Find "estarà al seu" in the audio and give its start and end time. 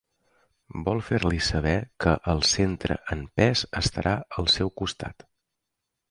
3.81-4.73